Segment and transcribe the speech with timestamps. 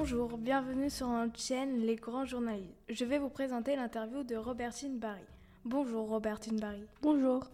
[0.00, 2.78] Bonjour, bienvenue sur notre chaîne Les Grands Journalistes.
[2.88, 5.24] Je vais vous présenter l'interview de Robertine Barry.
[5.64, 6.84] Bonjour Robertine Barry.
[7.02, 7.50] Bonjour.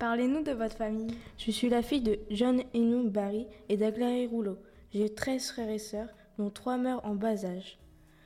[0.00, 1.16] Parlez-nous de votre famille.
[1.36, 4.58] Je suis la fille de John Enou Barry et d'Aglaé Rouleau.
[4.92, 6.08] J'ai 13 frères et sœurs,
[6.38, 7.78] dont trois meurent en bas âge.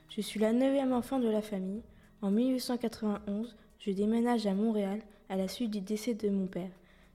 [0.09, 1.83] Je suis la neuvième enfant de la famille.
[2.23, 6.73] En 1891, je déménage à Montréal à la suite du décès de mon père.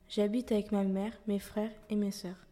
[0.09, 2.46] J'habite avec ma mère, mes frères et mes sœurs.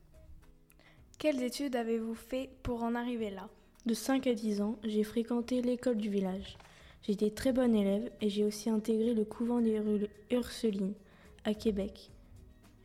[1.18, 3.48] Quelles études avez-vous fait pour en arriver là?
[3.86, 6.58] De 5 à 10 ans, j'ai fréquenté l'école du village.
[7.04, 9.82] J'étais très bonne élève et j'ai aussi intégré le couvent des
[10.30, 10.94] Ursulines
[11.46, 12.12] à Québec.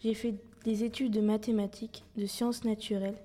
[0.01, 3.19] J'ai fait des études de mathématiques, de sciences naturelles,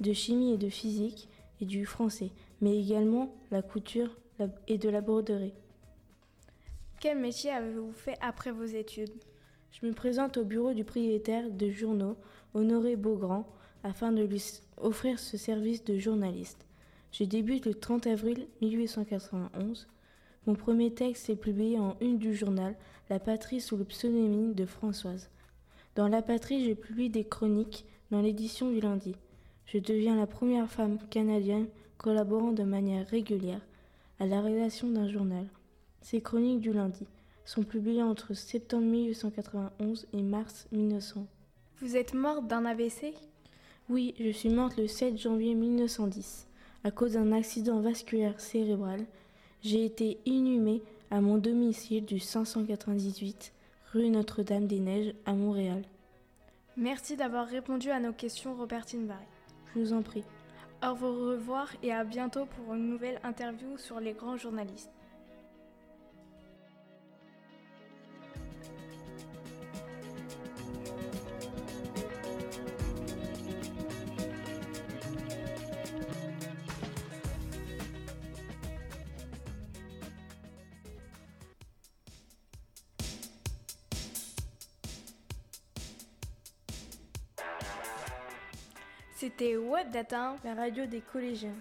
[0.00, 1.28] de chimie et de physique
[1.60, 4.16] et du français, mais également la couture
[4.68, 5.54] et de la broderie.
[7.00, 9.12] Quel métier avez-vous fait après vos études?
[9.72, 12.16] Je me présente au bureau du propriétaire de journaux,
[12.54, 13.46] Honoré Beaugrand,
[13.84, 14.42] afin de lui
[14.76, 16.66] offrir ce service de journaliste.
[17.12, 19.86] Je débute le 30 avril 1891.
[20.46, 22.74] Mon premier texte est publié en une du journal
[23.10, 25.30] La Patrie sous le pseudonyme de Françoise.
[25.94, 29.14] Dans La Patrie, je publie des chroniques dans l'édition du lundi.
[29.66, 33.60] Je deviens la première femme canadienne collaborant de manière régulière
[34.18, 35.46] à la rédaction d'un journal.
[36.00, 37.06] Ces chroniques du lundi
[37.44, 41.26] sont publiées entre septembre 1891 et mars 1900.
[41.80, 43.14] Vous êtes morte d'un AVC
[43.92, 46.48] oui, je suis morte le 7 janvier 1910
[46.82, 49.04] à cause d'un accident vasculaire cérébral.
[49.60, 53.52] J'ai été inhumée à mon domicile du 598
[53.92, 55.82] rue Notre-Dame-des-Neiges à Montréal.
[56.74, 59.26] Merci d'avoir répondu à nos questions, Robertine Barry.
[59.74, 60.24] Je vous en prie.
[60.82, 64.90] Au revoir et à bientôt pour une nouvelle interview sur les grands journalistes.
[89.22, 91.54] C'était Web Data, la radio des collégiens.